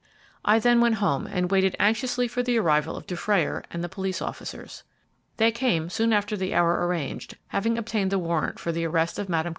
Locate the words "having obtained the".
7.49-8.17